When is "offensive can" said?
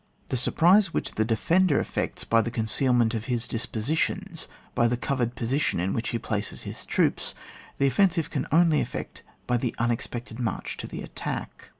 7.85-8.47